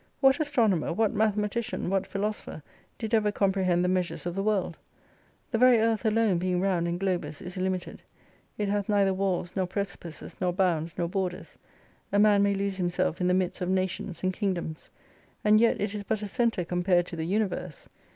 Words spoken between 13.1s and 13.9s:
in the midst of